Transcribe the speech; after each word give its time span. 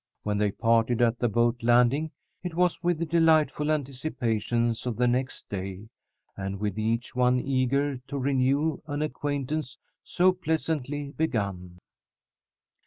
When 0.23 0.39
they 0.39 0.49
parted 0.51 0.99
at 0.99 1.19
the 1.19 1.29
boat 1.29 1.61
landing, 1.61 2.09
it 2.41 2.55
was 2.55 2.81
with 2.81 3.07
delightful 3.11 3.69
anticipations 3.69 4.87
of 4.87 4.95
the 4.95 5.07
next 5.07 5.47
day, 5.47 5.89
and 6.35 6.59
with 6.59 6.79
each 6.79 7.15
one 7.15 7.39
eager 7.39 7.97
to 8.07 8.17
renew 8.17 8.79
an 8.87 9.03
acquaintance 9.03 9.77
so 10.03 10.31
pleasantly 10.31 11.11
begun. 11.11 11.77